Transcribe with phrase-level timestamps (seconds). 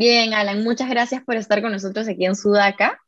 [0.00, 2.98] Bien, Alan, muchas gracias por estar con nosotros aquí en Sudaca.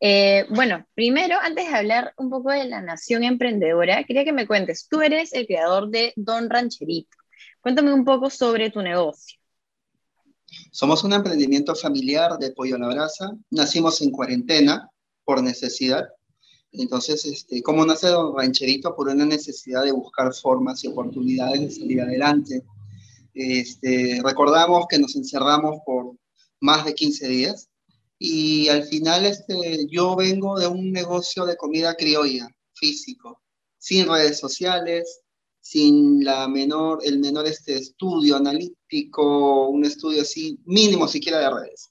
[0.00, 4.46] Eh, bueno, primero, antes de hablar un poco de la Nación Emprendedora, quería que me
[4.46, 7.16] cuentes, tú eres el creador de Don Rancherito.
[7.62, 9.38] Cuéntame un poco sobre tu negocio.
[10.72, 13.32] Somos un emprendimiento familiar de pollo a la brasa.
[13.48, 14.90] Nacimos en cuarentena
[15.24, 16.06] por necesidad.
[16.70, 18.94] Entonces, este, ¿cómo nace Don Rancherito?
[18.94, 22.62] Por una necesidad de buscar formas y oportunidades de salir adelante.
[23.32, 26.14] Este, recordamos que nos encerramos por
[26.60, 27.68] más de 15 días
[28.18, 33.42] y al final este, yo vengo de un negocio de comida criolla, físico,
[33.78, 35.20] sin redes sociales,
[35.60, 41.90] sin la menor, el menor este estudio analítico, un estudio así mínimo siquiera de redes.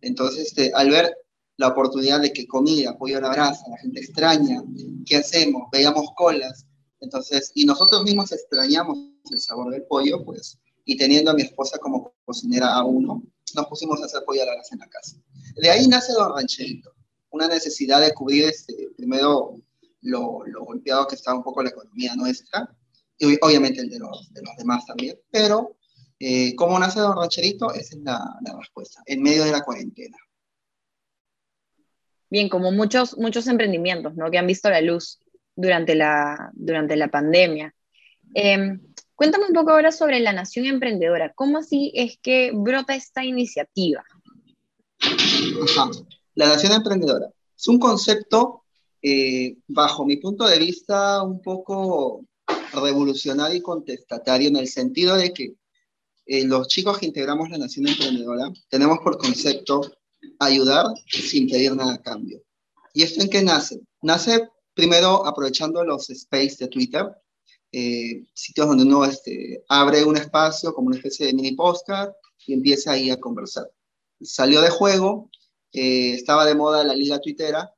[0.00, 1.14] Entonces, este, al ver
[1.56, 4.62] la oportunidad de que comida, pollo a la brasa, la gente extraña,
[5.04, 5.64] ¿qué hacemos?
[5.70, 6.66] Veíamos colas.
[7.00, 8.98] Entonces, y nosotros mismos extrañamos
[9.30, 13.22] el sabor del pollo, pues, y teniendo a mi esposa como cocinera a uno,
[13.54, 15.16] nos pusimos a hacer pollo a la grasa en la casa.
[15.56, 16.92] De ahí nace Don Rancherito,
[17.30, 19.56] una necesidad de cubrir este, primero
[20.02, 22.74] lo, lo, golpeado que estaba un poco la economía nuestra,
[23.18, 25.76] y obviamente el de los, de los demás también, pero
[26.18, 27.72] eh, ¿cómo nace Don Rancherito?
[27.72, 30.16] Esa es la, la, respuesta, en medio de la cuarentena.
[32.30, 34.30] Bien, como muchos, muchos emprendimientos ¿no?
[34.30, 35.18] que han visto la luz
[35.56, 37.74] durante la, durante la pandemia.
[38.34, 38.78] Eh,
[39.20, 41.34] Cuéntame un poco ahora sobre la Nación Emprendedora.
[41.34, 44.02] ¿Cómo así es que brota esta iniciativa?
[46.34, 48.64] La Nación Emprendedora es un concepto,
[49.02, 52.24] eh, bajo mi punto de vista, un poco
[52.72, 55.54] revolucionario y contestatario en el sentido de que
[56.24, 59.82] eh, los chicos que integramos la Nación Emprendedora tenemos por concepto
[60.38, 62.40] ayudar sin pedir nada a cambio.
[62.94, 63.82] ¿Y esto en qué nace?
[64.00, 67.04] Nace primero aprovechando los space de Twitter,
[67.72, 72.10] eh, sitios donde uno este, abre un espacio como una especie de mini postcard
[72.46, 73.70] y empieza ahí a conversar.
[74.20, 75.30] Salió de juego,
[75.72, 77.72] eh, estaba de moda la liga tuitera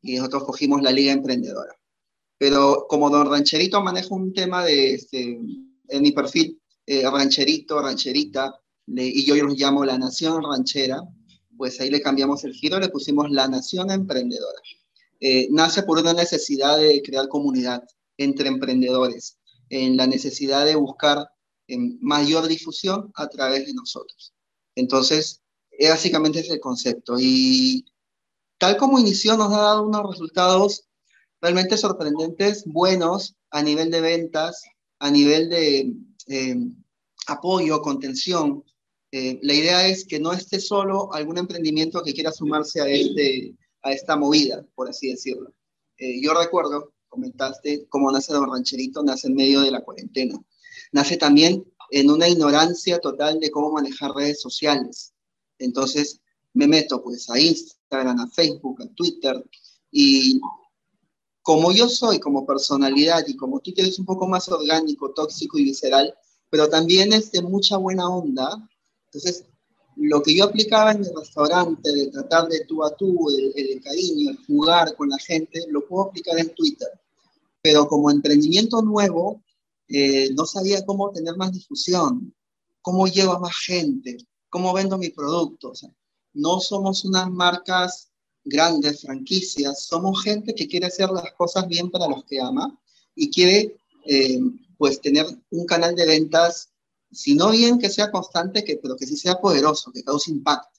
[0.00, 1.74] y nosotros cogimos la liga emprendedora.
[2.38, 5.38] Pero como don Rancherito maneja un tema de, este,
[5.88, 11.02] en mi perfil, eh, rancherito, rancherita, y yo los llamo la nación ranchera,
[11.56, 14.60] pues ahí le cambiamos el giro, le pusimos la nación emprendedora.
[15.50, 17.82] nace por una necesidad de crear comunidad,
[18.18, 19.38] entre emprendedores,
[19.68, 21.28] en la necesidad de buscar
[22.00, 24.32] mayor difusión a través de nosotros.
[24.74, 25.42] Entonces,
[25.80, 27.16] básicamente es el concepto.
[27.18, 27.84] Y
[28.58, 30.84] tal como inició, nos ha dado unos resultados
[31.40, 34.62] realmente sorprendentes, buenos a nivel de ventas,
[34.98, 35.92] a nivel de
[36.26, 36.74] em,
[37.26, 38.64] apoyo, contención.
[39.12, 43.54] Eh, la idea es que no esté solo algún emprendimiento que quiera sumarse a, este,
[43.82, 45.52] a esta movida, por así decirlo.
[45.98, 50.38] Eh, yo recuerdo comentaste cómo nace Don Rancherito, nace en medio de la cuarentena.
[50.92, 55.14] Nace también en una ignorancia total de cómo manejar redes sociales.
[55.58, 56.20] Entonces
[56.52, 59.42] me meto pues a Instagram, a Facebook, a Twitter
[59.90, 60.40] y
[61.42, 65.64] como yo soy como personalidad y como tú tienes un poco más orgánico, tóxico y
[65.64, 66.12] visceral,
[66.50, 68.68] pero también es de mucha buena onda,
[69.06, 69.44] entonces
[69.96, 73.80] lo que yo aplicaba en mi restaurante, de tratar de tú a tú, el, el
[73.80, 76.88] cariño, el jugar con la gente, lo puedo aplicar en Twitter
[77.66, 79.42] pero como emprendimiento nuevo,
[79.88, 82.32] eh, no sabía cómo tener más difusión,
[82.80, 84.18] cómo llevo a más gente,
[84.48, 85.70] cómo vendo mi producto.
[85.70, 85.90] O sea,
[86.32, 88.12] no somos unas marcas
[88.44, 92.80] grandes, franquicias, somos gente que quiere hacer las cosas bien para los que ama
[93.16, 94.38] y quiere eh,
[94.78, 96.70] pues tener un canal de ventas,
[97.10, 100.78] si no bien que sea constante, que, pero que sí sea poderoso, que cause impacto.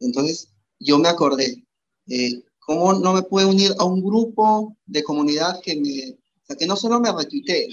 [0.00, 0.48] Entonces
[0.80, 1.64] yo me acordé,
[2.08, 6.76] eh, ¿Cómo no me puedo unir a un grupo de comunidad que, me, que no
[6.76, 7.66] solo me retuitee,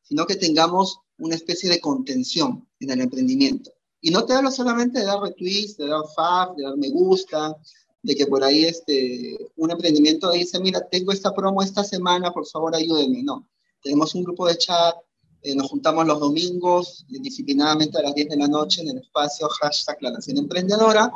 [0.00, 3.70] sino que tengamos una especie de contención en el emprendimiento?
[4.00, 7.54] Y no te hablo solamente de dar retweets, de dar fab, de dar me gusta,
[8.02, 12.46] de que por ahí este, un emprendimiento dice, mira, tengo esta promo esta semana, por
[12.46, 13.22] favor ayúdenme.
[13.22, 13.46] No,
[13.82, 14.96] tenemos un grupo de chat,
[15.42, 19.50] eh, nos juntamos los domingos disciplinadamente a las 10 de la noche en el espacio
[19.50, 21.12] hashtag La Nación Emprendedora,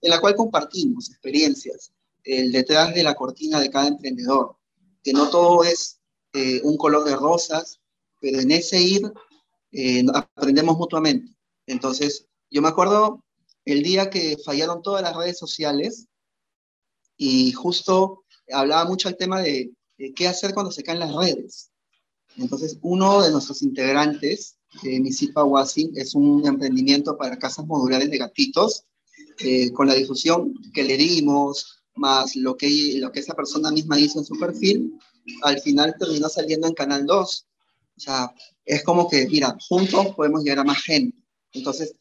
[0.00, 1.92] en la cual compartimos experiencias,
[2.24, 4.56] el detrás de la cortina de cada emprendedor,
[5.02, 6.00] que no todo es
[6.32, 7.80] eh, un color de rosas,
[8.20, 9.12] pero en ese ir
[9.72, 11.34] eh, aprendemos mutuamente.
[11.66, 13.24] Entonces, yo me acuerdo
[13.64, 16.06] el día que fallaron todas las redes sociales
[17.16, 19.72] y justo hablaba mucho el tema de,
[20.16, 21.70] qué hacer cuando se caen las redes.
[22.36, 28.18] Entonces, uno de nuestros integrantes, eh, Misipa Wasi, es un emprendimiento para casas modulares de
[28.18, 28.84] gatitos,
[29.38, 33.98] eh, con la difusión que le dimos, más lo que, lo que esa persona misma
[33.98, 34.98] hizo en su perfil,
[35.42, 37.46] al final terminó saliendo en Canal 2.
[37.96, 38.34] O sea,
[38.64, 41.16] es como que, mira, juntos podemos llegar a más gente.
[41.52, 41.94] Entonces,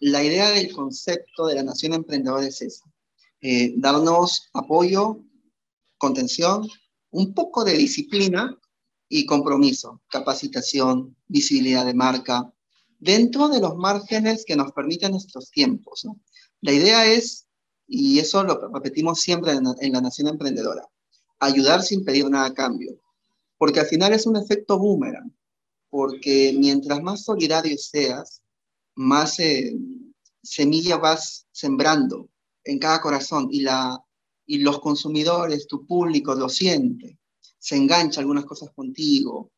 [0.00, 2.84] la idea del concepto de la nación emprendedora es esa,
[3.40, 5.18] eh, darnos apoyo,
[5.98, 6.68] contención,
[7.10, 8.58] un poco de disciplina
[9.08, 12.52] y compromiso, capacitación, visibilidad de marca,
[12.98, 16.06] dentro de los márgenes que nos permiten nuestros tiempos.
[16.60, 17.46] La idea es,
[17.86, 20.88] y eso lo repetimos siempre en, en la Nación Emprendedora,
[21.38, 22.98] ayudar sin pedir nada a cambio,
[23.58, 25.34] porque al final es un efecto boomerang,
[25.90, 28.42] porque mientras más solidario seas,
[28.94, 29.76] más eh,
[30.42, 32.28] semilla vas sembrando
[32.64, 33.48] en cada corazón.
[33.50, 34.02] Y, la,
[34.46, 37.18] y los consumidores, tu público lo siente,
[37.58, 39.52] se engancha algunas cosas contigo.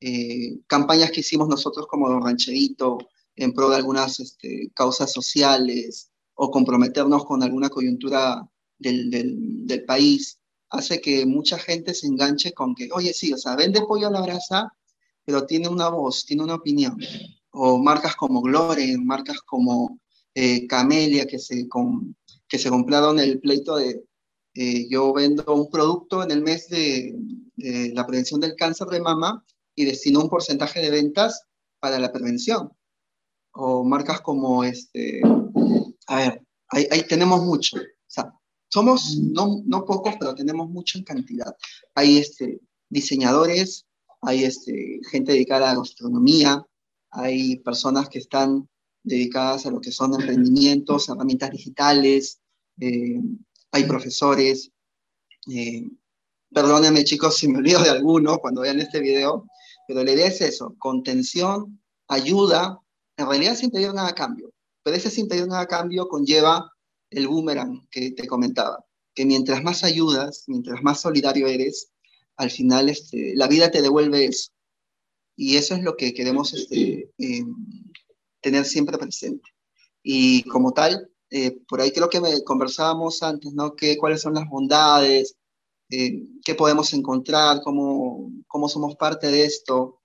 [0.00, 2.98] Eh, campañas que hicimos nosotros como Don Rancherito
[3.36, 8.48] en pro de algunas este, causas sociales o comprometernos con alguna coyuntura
[8.78, 10.38] del, del, del, país,
[10.70, 14.10] hace que mucha gente se enganche con que, oye, sí, o sea, vende pollo a
[14.10, 14.72] la brasa,
[15.24, 16.96] pero tiene una voz, tiene una opinión.
[17.50, 20.00] O marcas como Gloren, marcas como
[20.34, 22.16] eh, Camelia, que se, con,
[22.48, 24.04] que se compraron el pleito de
[24.54, 27.14] eh, yo vendo un producto en el mes de,
[27.56, 29.44] de, la prevención del cáncer de mama
[29.74, 31.46] y destino un porcentaje de ventas
[31.80, 32.70] para la prevención.
[33.52, 35.22] O marcas como, este,
[36.12, 37.78] a ver, ahí, tenemos mucho.
[37.78, 38.30] O sea,
[38.68, 41.56] somos no, no, pocos, pero tenemos mucho en cantidad.
[41.94, 42.60] Hay este,
[42.90, 43.86] diseñadores,
[44.20, 46.66] hay este, gente dedicada a gastronomía,
[47.10, 48.68] hay personas que están
[49.02, 52.40] dedicadas a lo que son emprendimientos, herramientas digitales,
[52.78, 53.18] eh,
[53.70, 54.70] hay profesores.
[55.50, 55.88] Eh,
[56.52, 59.46] perdónenme chicos si me olvido de alguno cuando vean este video,
[59.88, 62.78] pero la idea es eso, contención, ayuda,
[63.16, 64.51] en realidad sin pedir nada a cambio,
[64.82, 66.70] pero ese sin pedir nada a cambio conlleva
[67.10, 68.84] el boomerang que te comentaba,
[69.14, 71.90] que mientras más ayudas, mientras más solidario eres,
[72.36, 74.50] al final este, la vida te devuelve eso.
[75.36, 77.44] Y eso es lo que queremos este, eh,
[78.40, 79.48] tener siempre presente.
[80.02, 83.74] Y como tal, eh, por ahí creo que me conversábamos antes, ¿no?
[83.74, 85.36] Que, ¿Cuáles son las bondades?
[85.90, 87.62] Eh, ¿Qué podemos encontrar?
[87.62, 90.01] ¿Cómo, ¿Cómo somos parte de esto?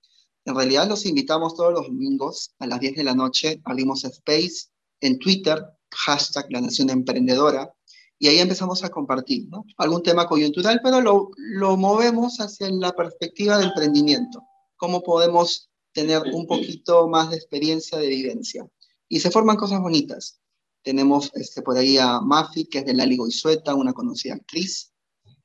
[0.47, 4.69] En realidad los invitamos todos los domingos a las 10 de la noche, abrimos Space
[5.01, 7.71] en Twitter, hashtag La Nación Emprendedora,
[8.17, 9.63] y ahí empezamos a compartir, ¿no?
[9.77, 14.41] Algún tema coyuntural, pero lo, lo movemos hacia la perspectiva de emprendimiento.
[14.77, 18.69] ¿Cómo podemos tener un poquito más de experiencia de vivencia.
[19.09, 20.39] Y se forman cosas bonitas.
[20.83, 24.94] Tenemos este, por ahí a Mafi, que es de Lali Goizueta, una conocida actriz.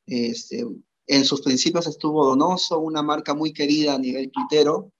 [0.04, 0.66] Este,
[1.06, 4.92] en sus principios estuvo Donoso, una marca muy querida a nivel tuitero.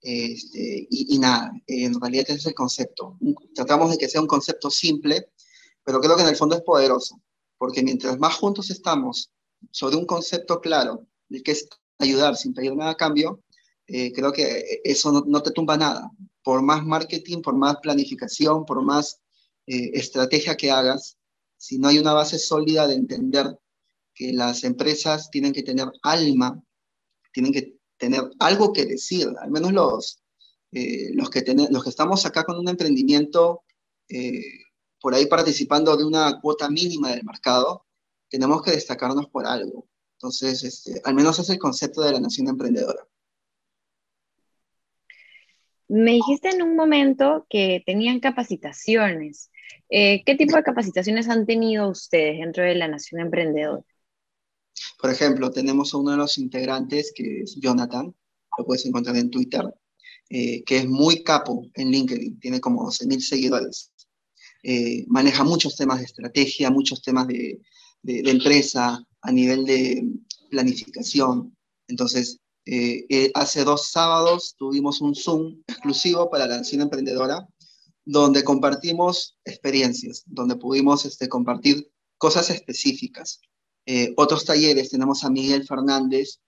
[0.00, 3.18] Este, y, y, nada, en realidad ese es el concepto.
[3.54, 5.28] Tratamos de que sea un concepto simple,
[5.84, 7.20] pero creo que en el fondo es poderoso,
[7.56, 9.30] porque mientras más juntos estamos
[9.70, 11.68] sobre un concepto claro de que es
[11.98, 13.42] ayudar sin pedir nada a cambio,
[13.86, 16.10] eh, creo que eso no, no, te tumba nada.
[16.42, 19.20] Por más marketing, por más planificación, por más
[19.66, 21.16] eh, estrategia que hagas,
[21.56, 23.56] si no hay una base sólida de entender
[24.22, 26.62] que las empresas tienen que tener alma,
[27.32, 30.22] tienen que tener algo que decir, al menos los,
[30.72, 33.62] eh, los, que, los que estamos acá con un emprendimiento,
[34.08, 34.42] eh,
[35.00, 37.84] por ahí participando de una cuota mínima del mercado,
[38.28, 39.88] tenemos que destacarnos por algo.
[40.16, 43.06] Entonces, este, al menos es el concepto de la nación emprendedora.
[45.88, 49.50] Me dijiste en un momento que tenían capacitaciones.
[49.90, 53.84] Eh, ¿Qué tipo de capacitaciones han tenido ustedes dentro de la Nación Emprendedora?
[54.98, 58.14] Por ejemplo, tenemos a uno de los integrantes que es Jonathan,
[58.58, 59.62] lo puedes encontrar en Twitter,
[60.30, 63.92] eh, que es muy capo en LinkedIn, tiene como 12.000 seguidores.
[64.62, 67.60] Eh, maneja muchos temas de estrategia, muchos temas de,
[68.02, 70.04] de, de empresa a nivel de
[70.50, 71.56] planificación.
[71.88, 77.48] Entonces, eh, eh, hace dos sábados tuvimos un Zoom exclusivo para la Nación Emprendedora,
[78.04, 83.40] donde compartimos experiencias, donde pudimos este, compartir cosas específicas.
[83.86, 86.40] Eh, otros talleres, tenemos a Miguel Fernández,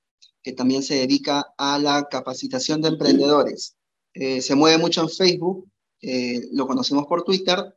[0.42, 3.76] que también se dedica a la capacitación de emprendedores.
[4.12, 5.68] Eh, se mueve mucho en Facebook,
[6.00, 7.76] eh, lo conocemos por Twitter,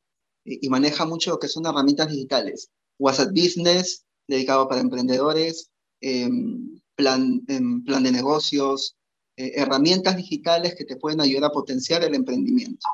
[0.49, 2.69] y maneja mucho lo que son herramientas digitales.
[2.97, 8.95] WhatsApp Business, dedicado para emprendedores, em, plan, en plan de negocios,
[9.35, 12.87] herramientas digitales que te pueden ayudar a potenciar el emprendimiento.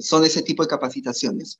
[0.00, 1.58] Son ese tipo de capacitaciones.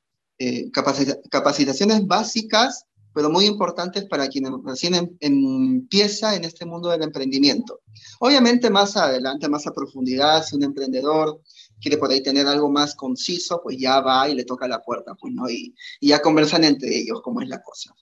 [0.71, 2.85] Capacita capacitaciones básicas,
[3.15, 7.81] pero muy importantes para quien recién em empieza en este mundo del emprendimiento.
[8.19, 11.41] Obviamente más adelante, más a profundidad, si un emprendedor
[11.81, 15.15] quiere por ahí tener algo más conciso, pues ya va y le toca la puerta,
[15.15, 15.49] pues, ¿no?
[15.49, 17.95] Y, y ya conversan entre ellos cómo es la cosa.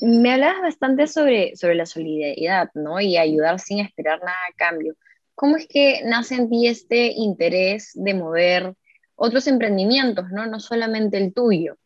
[0.00, 3.00] Me hablabas bastante sobre, sobre la solidaridad, ¿no?
[3.00, 4.96] Y ayudar sin esperar nada a cambio.
[5.34, 8.74] ¿cómo es que nace en ti este interés de mover
[9.16, 10.46] otros emprendimientos, ¿no?
[10.46, 11.76] No solamente el tuyo.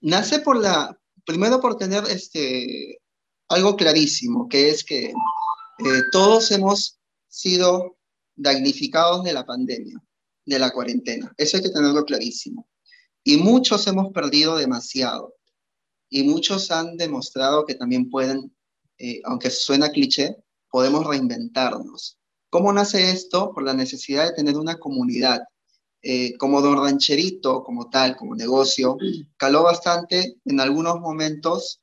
[0.00, 3.00] Nace por la, primero por tener este,
[3.48, 7.98] algo clarísimo, que es que eh, todos hemos sido
[8.36, 10.02] damnificados de la pandemia,
[10.44, 11.32] de la cuarentena.
[11.36, 12.68] Eso hay que tenerlo clarísimo.
[13.24, 15.34] Y muchos hemos perdido demasiado.
[16.08, 18.56] Y muchos han demostrado que también pueden,
[18.98, 20.36] eh, aunque suena cliché,
[20.70, 22.18] podemos reinventarnos.
[22.50, 23.52] ¿Cómo nace esto?
[23.52, 25.42] Por la necesidad de tener una comunidad.
[26.02, 28.96] Eh, como Don Rancherito, como tal, como negocio,
[29.36, 30.36] caló bastante.
[30.44, 31.80] En algunos momentos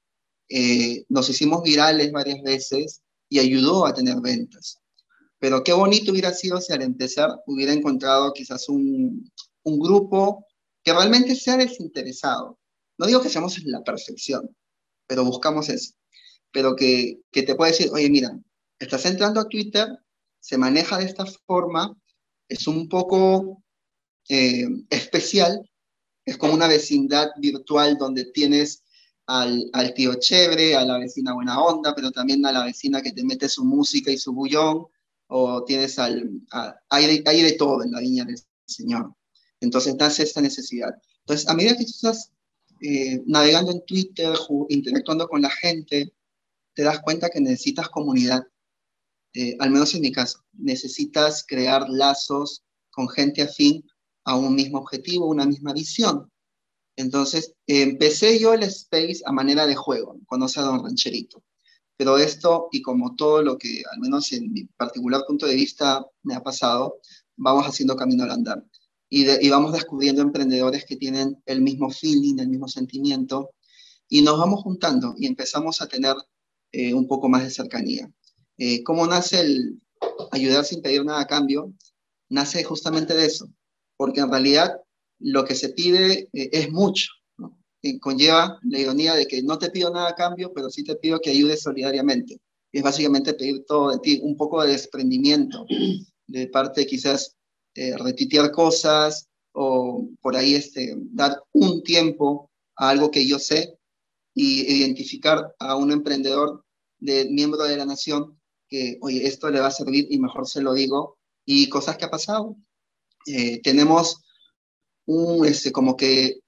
[0.50, 4.79] eh, nos hicimos virales varias veces y ayudó a tener ventas.
[5.39, 9.31] Pero qué bonito hubiera sido si al empezar hubiera encontrado quizás un,
[9.63, 10.45] un grupo
[10.84, 12.57] que realmente sea desinteresado.
[12.98, 14.55] No digo que seamos la perfección,
[15.07, 15.93] pero buscamos eso.
[16.51, 18.39] Pero que, que te pueda decir, oye, mira,
[18.79, 19.88] estás entrando a Twitter,
[20.39, 21.98] se maneja de esta forma,
[22.48, 23.63] es un poco
[24.29, 25.70] eh, especial,
[26.25, 28.84] es como una vecindad virtual donde tienes
[29.27, 33.24] al, tío chévere, a la vecina buena onda, pero también a la vecina que te
[33.24, 34.86] mete su música y su bullón,
[35.27, 36.29] o tienes al...
[36.89, 39.13] hay, de, todo en la viña del Señor.
[39.60, 40.96] Entonces nace esta necesidad.
[41.22, 42.32] Entonces, a medida que estás
[42.82, 44.34] eh, navegando en Twitter,
[44.70, 46.13] interactuando con la gente,
[46.74, 48.46] te das cuenta que necesitas comunidad.
[49.34, 53.84] Eh, al menos en mi caso, necesitas crear lazos con gente afín
[54.25, 56.29] a un mismo objetivo, una misma visión.
[56.98, 61.44] Entonces, empecé yo el Space a manera de juego, conoce a Don Rancherito.
[61.98, 66.05] Pero esto, y como todo lo que, al menos en mi particular punto de vista,
[66.24, 67.00] me ha pasado,
[67.38, 68.65] vamos haciendo camino al andar.
[69.10, 73.51] Y, vamos descubriendo emprendedores que tienen el mismo feeling, el mismo sentimiento,
[74.10, 76.15] y nos vamos juntando y empezamos a tener
[76.72, 78.12] eh, un poco más de cercanía.
[78.58, 79.82] Eh, ¿Cómo nace el
[80.32, 81.74] ayudar sin pedir nada a cambio?
[82.29, 83.48] Nace justamente de eso,
[83.98, 84.80] porque en realidad
[85.20, 87.12] lo que se pide eh, es mucho.
[88.02, 91.20] conlleva la ironía de que no te pido nada a cambio, pero sí te pido
[91.20, 92.40] que ayudes solidariamente.
[92.72, 95.66] es básicamente pedir todo de ti, un poco de desprendimiento,
[96.28, 97.36] de parte quizás
[97.75, 103.78] eh, retitear cosas o por ahí este, dar un tiempo a algo que yo sé
[104.34, 106.66] y identificar a un emprendedor
[107.00, 108.38] de miembro de la nación
[108.68, 112.06] que, oye, esto le va a servir y mejor se lo digo, y cosas que
[112.06, 112.58] ha pasado.
[113.25, 114.24] Eh, tenemos
[115.05, 116.39] un, este, como que,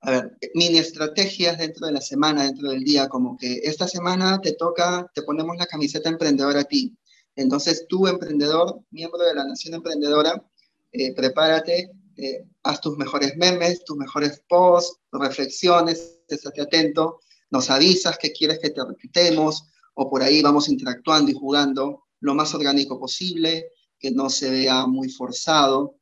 [0.00, 4.40] a ver, mini estrategias dentro de la semana, dentro del día, como que esta semana
[4.40, 6.96] te toca, te ponemos la camiseta emprendedora a ti.
[7.36, 10.44] Entonces, tú, emprendedor, miembro de la Nación Emprendedora,
[10.92, 18.18] eh, prepárate, eh, haz tus mejores memes, tus mejores posts, reflexiones, estate atento, nos avisas
[18.18, 19.64] que quieres que te repitemos,
[19.94, 24.86] o por ahí vamos interactuando y jugando lo más orgánico posible, que no se vea
[24.86, 25.96] muy forzado.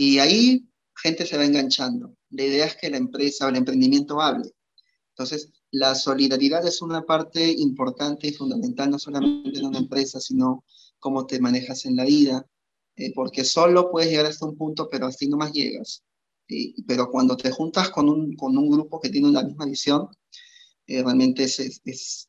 [0.00, 0.64] Y ahí
[0.94, 2.14] gente se va enganchando.
[2.30, 4.48] La idea es que la empresa o el emprendimiento hable.
[5.08, 10.64] Entonces, la solidaridad es una parte importante y fundamental, no solamente en una empresa, sino
[11.00, 12.46] cómo te manejas en la vida,
[12.94, 16.04] eh, porque solo puedes llegar hasta un punto, pero así no más llegas.
[16.86, 20.08] pero cuando te juntas con un, con un grupo que tiene la misma visión,
[20.86, 22.28] eh, realmente es, es,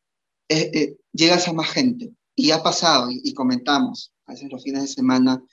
[0.50, 2.16] eh, eh, llegas a más gente.
[2.36, 5.44] Y ha pasado, y, comentamos, a veces los fines de semana,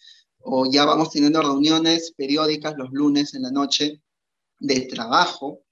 [0.48, 4.00] o ya vamos teniendo reuniones periódicas los lunes en la noche
[4.60, 5.62] de trabajo,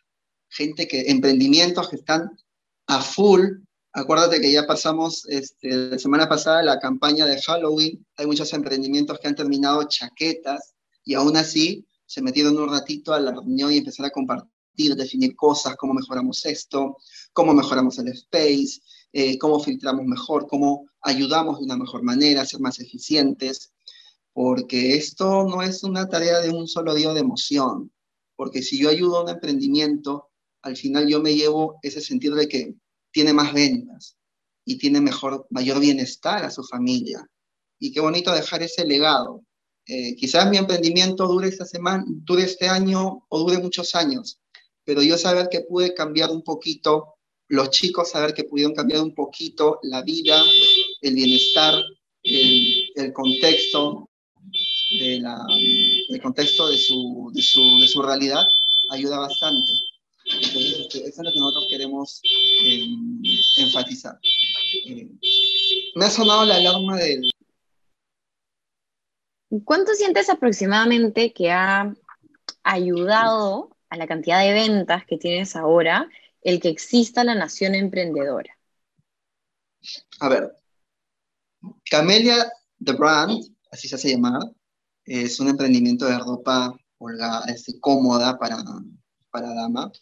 [0.49, 2.31] gente que, emprendimientos que están
[2.89, 3.43] a full.
[3.93, 9.21] Acuérdate que ya pasamos este, la semana pasada la campaña de Halloween, hay muchos emprendimientos
[9.21, 13.79] que han terminado chaquetas y aún así se metieron un ratito a la reunión y
[13.79, 16.97] empezaron a compartir, definir cosas, cómo mejoramos esto,
[17.33, 18.81] cómo mejoramos el space,
[19.13, 23.74] eh, cómo filtramos mejor, cómo ayudamos de una mejor manera a ser más eficientes,
[24.35, 27.91] porque esto no es una tarea de un solo día de emoción,
[28.37, 30.29] porque si yo ayudo a un emprendimiento,
[30.61, 32.75] al final yo me llevo ese sentido de que
[33.11, 34.17] tiene más ventas
[34.67, 37.27] y tiene mejor, mayor bienestar a su familia.
[37.79, 39.45] Y qué bonito dejar ese legado.
[39.87, 44.41] Eh, quizás mi emprendimiento dure esta semana, dure este año o dure muchos años,
[44.85, 47.15] pero yo saber que pude cambiar un poquito
[47.49, 50.43] los chicos saber que pudieron cambiar un poquito la vida,
[51.03, 51.75] el bienestar,
[52.23, 54.09] el, contexto,
[54.91, 55.45] de la,
[56.09, 58.47] el contexto de su, de, su, de su, realidad,
[58.91, 59.73] ayuda bastante.
[60.25, 62.21] Entonces, este, eso es lo que nosotros queremos
[62.65, 63.23] em,
[63.59, 64.19] enfatizar.
[64.87, 65.09] Eh,
[65.95, 67.31] me ha sonado la alarma del...
[69.65, 71.95] ¿Cuánto sientes aproximadamente que ha
[72.63, 76.09] ayudado a la cantidad de ventas que tienes ahora
[76.43, 78.59] el que exista la nación emprendedora?
[80.21, 80.57] A ver,
[81.91, 82.51] Camelia
[82.83, 83.39] The Brand,
[83.71, 84.41] así se hace llamar,
[85.05, 88.63] es un emprendimiento de ropa holgada, este, cómoda para,
[89.31, 89.93] para dama.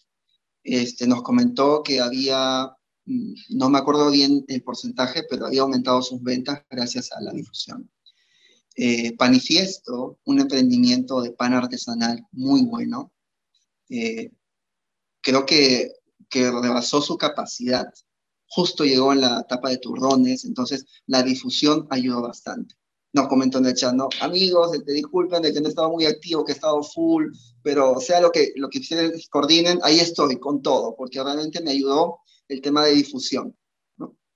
[0.63, 2.71] Este, nos comentó que había,
[3.07, 7.33] mm, no me acuerdo bien el porcentaje, pero había aumentado sus ventas gracias a la
[7.33, 7.91] difusión.
[8.77, 13.13] Eh, Panifiesto, un emprendimiento de pan artesanal muy bueno.
[13.91, 14.31] Eh,
[15.21, 15.93] creo que,
[16.29, 17.93] que rebasó su capacidad.
[18.47, 22.75] Justo llegó en la etapa de turrones, entonces la difusión ayudó bastante.
[23.13, 24.09] Nos comentó en el chat, ¿no?
[24.21, 27.27] Amigos, te disculpen de que no he estado muy activo, que he estado full,
[27.63, 31.73] pero sea lo que, lo que ustedes coordinen, ahí estoy con todo, porque realmente me
[31.73, 33.57] ayudó el tema de difusión.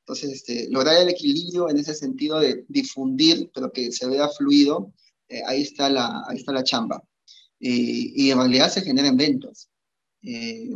[0.00, 4.92] Entonces, este, lograr el equilibrio en ese sentido de difundir, pero que se vea fluido,
[5.28, 7.02] eh, ahí, está la, ahí está la chamba.
[7.58, 9.68] y en realidad se generan ventas.
[10.26, 10.70] Eh,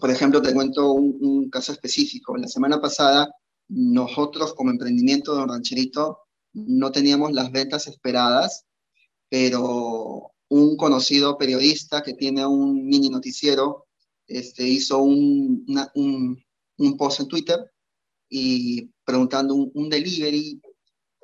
[0.00, 2.36] por ejemplo, te cuento un, caso específico.
[2.36, 3.30] La semana pasada,
[3.68, 6.18] nosotros como emprendimiento de Rancherito
[6.54, 8.64] no teníamos las ventas esperadas,
[9.28, 13.86] pero un conocido periodista que tiene un mini noticiero
[14.26, 15.66] este, hizo un,
[16.76, 17.72] un, post en Twitter
[18.28, 20.60] y preguntando un, delivery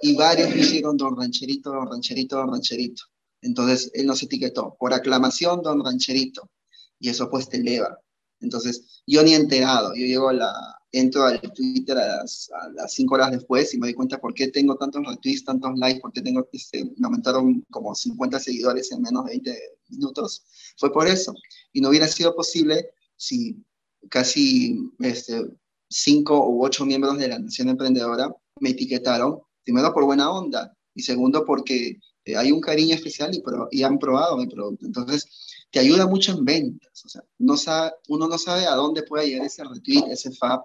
[0.03, 3.05] y varios hicieron Don Rancherito, Don Rancherito, Don Rancherito.
[3.41, 6.51] Entonces él nos etiquetó por aclamación Don Rancherito
[6.99, 7.99] y eso pues te eleva.
[8.41, 12.51] Entonces yo ni enterado, yo llego a la, entro al Twitter a las,
[12.89, 16.13] cinco horas después y me doy cuenta por qué tengo tantos retweets, tantos likes, por
[16.13, 20.45] qué tengo, este, me aumentaron como 50 seguidores en menos de 20 minutos.
[20.77, 21.35] Fue por eso.
[21.73, 23.65] Y no hubiera sido posible si
[24.09, 25.47] casi este,
[25.89, 31.03] cinco u ocho miembros de la Nación Emprendedora me etiquetaron, primero por buena onda y
[31.03, 34.87] segundo porque eh, hay un cariño especial y, y, han probado mi producto.
[34.87, 35.27] Entonces,
[35.71, 37.05] te ayuda mucho en ventas.
[37.05, 40.65] O sea, no sabe, uno no sabe a dónde puede llegar ese retweet, ese fab,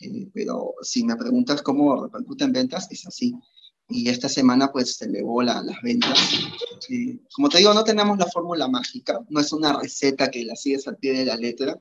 [0.00, 3.34] eh, pero si me preguntas cómo repercute en ventas, es así.
[3.88, 6.18] Y esta semana pues se elevó la, las ventas.
[7.34, 10.86] como te digo, no tenemos la fórmula mágica, no es una receta que la sigues
[10.86, 11.80] al pie de la letra,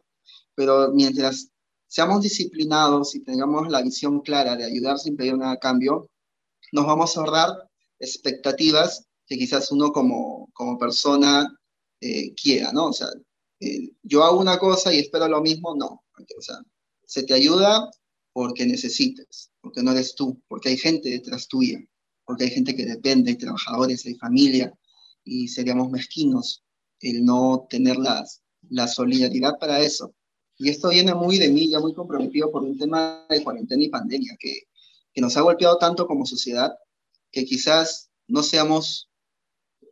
[0.55, 1.51] pero mientras
[1.87, 6.09] seamos disciplinados y tengamos la visión clara de ayudar sin pedir nada a cambio,
[6.71, 11.55] nos vamos a ahorrar expectativas que quizás uno como, como persona
[12.01, 12.87] eh, quiera, ¿no?
[12.87, 13.07] O sea,
[13.59, 16.03] eh, yo hago una cosa y espero lo mismo, no.
[16.37, 16.57] O sea,
[17.09, 17.89] se te ayuda
[18.33, 21.83] porque necesites, porque no eres tú, porque hay gente detrás tuya,
[22.23, 24.71] porque hay gente que depende, hay trabajadores, hay familia,
[25.23, 26.63] y seríamos mezquinos
[26.99, 30.13] el no tener las, la solidaridad para eso.
[30.59, 33.89] Y esto viene muy de mí, ya muy comprometido por un tema de cuarentena y
[33.89, 34.67] pandemia, que,
[35.11, 36.75] que nos ha golpeado tanto como sociedad,
[37.31, 39.09] que quizás no seamos,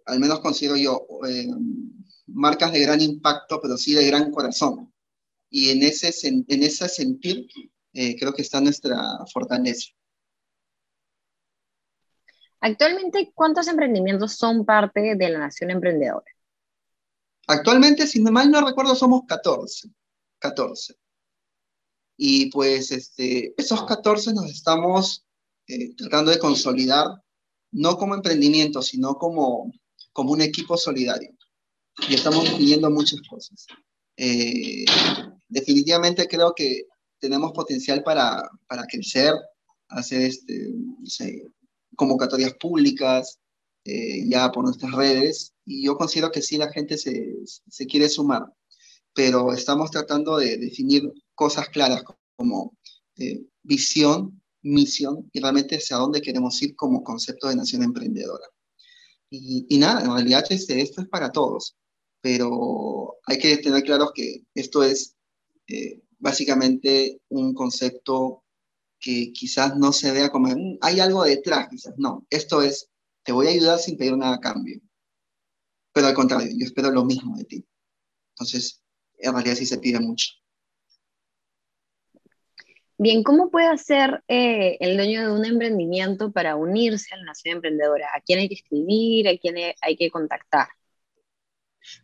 [0.05, 1.47] al menos considero yo, eh,
[2.27, 4.93] marcas de gran impacto, pero sí de gran corazón.
[5.49, 7.47] Y en ese, en ese sentir
[7.93, 8.99] eh, creo que está nuestra
[9.33, 9.89] fortaleza.
[12.59, 16.25] Actualmente, ¿cuántos emprendimientos son parte de la Nación Emprendedora?
[17.47, 19.89] Actualmente, si mal no recuerdo, somos 14.
[20.39, 20.95] 14.
[22.17, 25.25] Y pues este, esos 14 nos estamos
[25.67, 27.07] eh, tratando de consolidar,
[27.71, 29.71] no como emprendimiento, sino como,
[30.13, 31.31] como un equipo solidario.
[32.09, 33.65] Y estamos viendo muchas cosas.
[34.17, 34.85] Eh,
[35.47, 36.83] definitivamente creo que
[37.19, 39.33] tenemos potencial para, para crecer,
[39.89, 40.73] hacer este,
[41.95, 43.39] convocatorias públicas,
[43.85, 48.09] eh, ya por nuestras redes, y yo considero que sí la gente se, se quiere
[48.09, 48.45] sumar
[49.17, 52.03] pero estamos tratando de definir cosas claras
[52.35, 52.77] como
[53.17, 58.45] eh, visión, misión y realmente hacia dónde queremos ir como concepto de nación emprendedora.
[59.31, 61.75] Y, nada, en realidad este, esto es para todos,
[62.21, 65.15] pero hay que tener claro que esto es
[65.67, 68.43] eh, básicamente un concepto
[68.99, 72.89] que quizás no se vea como, hay algo detrás, quizás no, esto es,
[73.23, 74.79] te voy a ayudar sin pedir nada a cambio.
[75.93, 77.65] Pero al contrario, yo espero lo mismo de ti.
[78.33, 78.83] Entonces,
[79.17, 80.27] en realidad sí se pide mucho.
[82.99, 87.57] Bien, ¿cómo puede hacer eh, el dueño de un emprendimiento para unirse a la Nación
[87.57, 88.07] Emprendedora?
[88.15, 89.27] ¿A quién hay que escribir?
[89.27, 90.67] ¿A quién hay que contactar?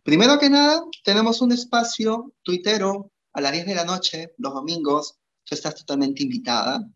[0.04, 5.18] Primero que nada, tenemos un espacio tuitero a las 10 de la noche, los domingos.
[5.44, 6.88] Tú estás totalmente invitada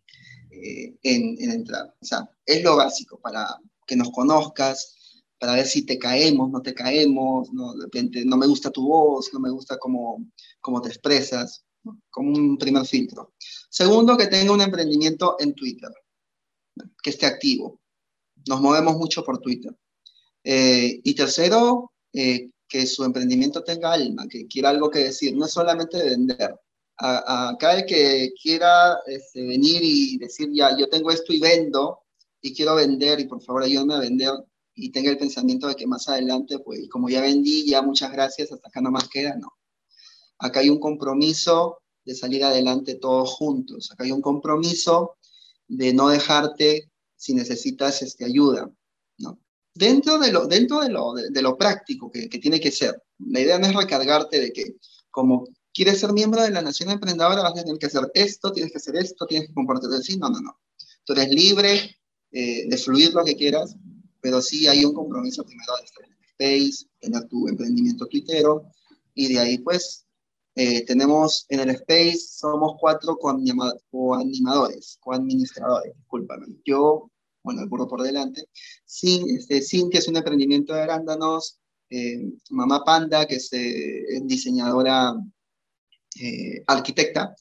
[0.51, 1.94] eh, en, en, entrar.
[2.01, 3.46] O sea, es lo básico para
[3.87, 4.96] que nos conozcas,
[5.38, 8.87] para ver si te caemos, no te caemos, no, de repente no me gusta tu
[8.87, 10.27] voz, no me gusta cómo,
[10.61, 11.64] cómo te expresas,
[12.11, 13.35] como un primer filtro.
[13.68, 15.90] Segundo, que tenga un emprendimiento en Twitter,
[17.03, 17.81] que esté activo.
[18.46, 19.77] Nos movemos mucho por Twitter.
[20.42, 25.46] Eh, y tercero, eh, que su emprendimiento tenga alma, que quiera algo que decir, no
[25.46, 26.54] es solamente vender.
[26.96, 32.00] Acá el que quiera este, venir y decir, ya, yo tengo esto y vendo,
[32.40, 34.33] y quiero vender y por favor ayúdame a vender
[34.74, 38.52] y tenga el pensamiento de que más adelante, pues como ya vendí, ya muchas gracias,
[38.52, 39.52] hasta acá no más queda, no.
[40.38, 43.90] Acá hay un compromiso de salir adelante todos juntos.
[43.90, 45.16] Acá hay un compromiso
[45.66, 48.70] de no dejarte si necesitas este, ayuda,
[49.18, 49.40] ¿no?
[49.79, 53.01] Dentro de lo, dentro de lo, de, lo práctico que, que, tiene que ser.
[53.19, 54.77] La idea no es recargarte de que
[55.09, 58.73] como quieres ser miembro de la Nación Emprendedora vas a tener que hacer esto, tienes
[58.73, 60.17] que hacer esto, tienes que comportarte así.
[60.17, 60.59] No, no, no.
[61.05, 61.97] Tú eres libre
[62.33, 63.77] eh, de fluir lo que quieras,
[64.21, 68.67] pero sí hay un compromiso primero de estar en el space, tener tu emprendimiento tuitero,
[69.14, 70.07] y de ahí pues
[70.57, 76.47] eh, tenemos en el space, somos cuatro coanimadores, coadministradores, discúlpame.
[76.64, 78.44] Yo, bueno, el burro por delante.
[78.85, 81.59] Sin, este, Cintia es un emprendimiento de arándanos.
[81.90, 85.14] Eh, Mamá Panda, que es, eh, diseñadora
[86.66, 87.35] arquitecta.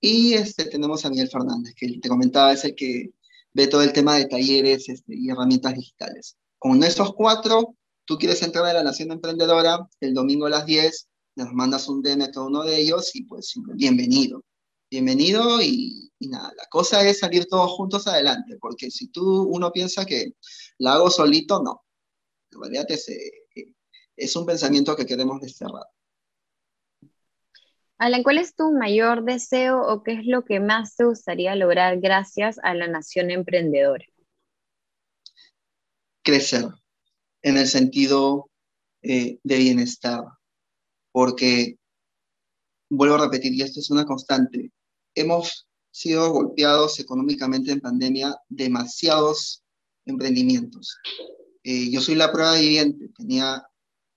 [0.00, 3.10] Y este, tenemos a Miguel Fernández, que te comentaba, es el que
[3.52, 6.36] ve todo el tema de talleres este, y herramientas digitales.
[6.58, 11.08] Con esos cuatro, tú quieres entrar a la Nación Emprendedora el domingo a las 10
[11.34, 14.44] nos mandas un DM a cada uno de ellos y pues bienvenido.
[14.92, 20.04] Bienvenido y, nada, la cosa es salir todos juntos adelante, porque si tú, uno piensa
[20.04, 20.34] que
[20.76, 21.82] la hago solito, no.
[22.50, 23.72] En realidad es, eh,
[24.14, 25.86] es un pensamiento que queremos desterrar.
[27.96, 31.98] Alan, ¿cuál es tu mayor deseo o qué es lo que más te gustaría lograr
[31.98, 34.04] gracias a la Nación Emprendedora?
[36.22, 36.66] Crecer
[37.40, 38.50] en el sentido
[39.00, 40.22] eh, de bienestar,
[41.12, 41.78] porque,
[42.90, 44.70] vuelvo a repetir, y esto es una constante,
[45.14, 49.62] hemos sido golpeados económicamente en pandemia demasiados
[50.06, 50.96] emprendimientos.
[51.64, 53.64] Eh, yo soy la prueba viviente, tenía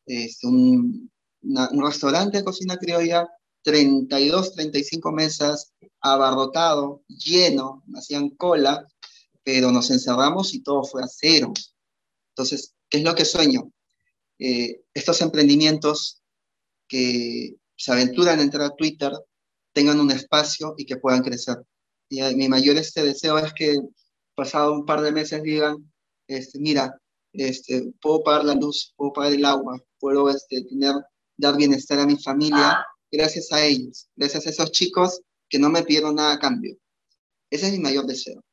[0.06, 3.28] este, un, un restaurante de cocina criolla,
[3.64, 8.88] 32, 35 mesas, abarrotado, lleno, hacían cola,
[9.44, 11.54] pero nos encerramos y todo fue a cero.
[12.30, 13.72] Entonces, ¿qué es lo que sueño?
[14.40, 16.22] Eh, estos emprendimientos
[16.88, 19.12] que se aventuran a entrar a Twitter
[19.76, 21.58] tengan un espacio y que puedan crecer.
[22.10, 23.78] Y mi mayor este deseo es que
[24.34, 25.92] pasado un par de meses digan,
[26.28, 26.98] este, mira,
[27.34, 30.96] este, puedo pagar la luz, puedo pagar el agua, puedo este, tener,
[31.38, 35.84] dar bienestar a mi familia gracias a ellos, gracias a esos chicos que no me
[35.84, 36.78] pidieron nada a cambio.
[37.50, 38.44] Ese es mi mayor deseo.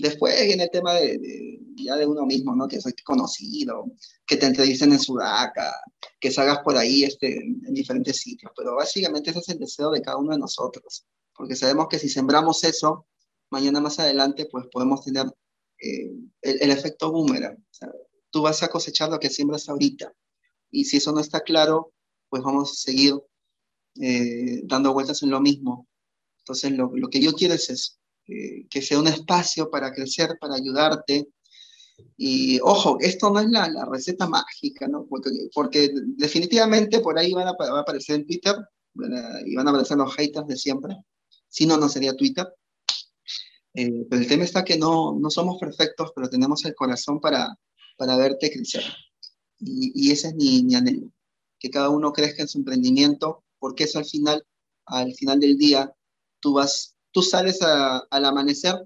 [0.00, 2.66] Después viene el tema de, ya de uno mismo, ¿no?
[2.66, 3.84] Que soy conocido,
[4.26, 5.74] que te entrevisten en Sudaca,
[6.18, 8.50] que salgas por ahí este, en diferentes sitios.
[8.56, 11.06] Pero básicamente ese es el deseo de cada uno de nosotros.
[11.34, 13.06] Porque sabemos que si sembramos eso,
[13.50, 15.26] mañana más adelante, pues podemos tener
[15.82, 17.62] eh, el, efecto boomerang.
[18.30, 20.12] tú vas a cosechar lo que siembras ahorita.
[20.70, 21.92] Y si eso no está claro,
[22.30, 23.14] pues vamos a seguir
[24.00, 25.88] eh, dando vueltas en lo mismo.
[26.38, 30.54] Entonces, lo, lo que yo quiero es eso que sea un espacio para crecer, para
[30.54, 31.28] ayudarte.
[32.16, 35.06] Y ojo, esto no es la, la receta mágica, ¿no?
[35.52, 38.56] Porque, definitivamente por ahí van a, va a aparecer en Twitter
[39.46, 40.96] y van a aparecer los haters de siempre.
[41.48, 42.46] Si no, no sería Twitter.
[43.74, 47.56] Eh, pero el tema está que no, somos perfectos, pero tenemos el corazón para,
[47.98, 48.84] verte crecer.
[49.58, 51.12] Y, y ese es mi anhelo,
[51.58, 54.44] que cada uno crezca en su emprendimiento, porque eso al final,
[54.86, 55.94] al final del día,
[56.40, 58.76] tú vas Tú sales al amanecer,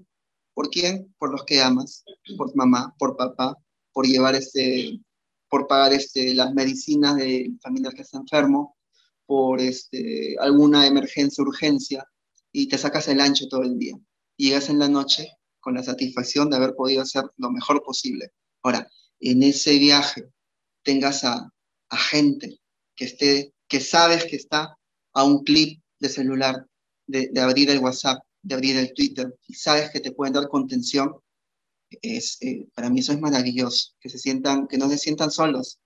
[0.53, 1.13] ¿por quién?
[1.17, 2.03] Por los que amas,
[2.37, 3.57] por mamá, por papá,
[3.93, 4.99] por llevar este,
[5.49, 8.75] por pagar este, las medicinas del familiar que está enfermo,
[9.25, 12.05] por este, alguna emergencia, urgencia,
[12.51, 13.95] y te sacas el ancho todo el día.
[14.37, 18.31] Llegas en la noche con la satisfacción de haber podido hacer lo mejor posible.
[18.63, 20.29] Ahora, en ese viaje
[20.83, 21.51] tengas a,
[21.89, 22.59] a gente
[22.95, 24.77] que esté, que sabes que está
[25.13, 26.67] a un clip de celular,
[27.07, 31.15] de, abrir el WhatsApp, de abrir el Twitter, y sabes que te pueden dar contención,
[32.01, 35.79] es, eh, para mí eso es maravilloso, que, se sientan, que no se sientan solos,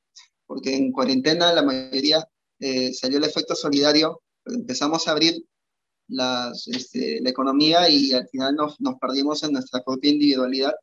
[0.45, 2.27] porque en cuarentena la mayoría
[2.59, 5.45] eh, salió el efecto solidario, pero empezamos a abrir
[6.07, 10.73] las, este, la economía y al final nos, nos perdimos en nuestra propia individualidad.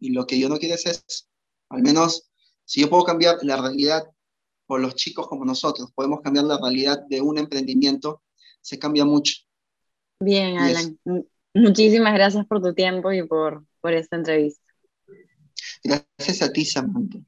[0.00, 1.28] Y lo que yo no quiero es,
[1.68, 2.30] al menos,
[2.64, 4.04] si yo puedo cambiar la realidad,
[4.68, 8.22] o los chicos como nosotros podemos cambiar la realidad de un emprendimiento,
[8.60, 9.45] se cambia mucho.
[10.20, 10.98] Bien, Alan.
[11.54, 14.62] Muchísimas gracias por tu tiempo y por, por esta entrevista.
[15.82, 17.18] Gracias a ti, Samantha.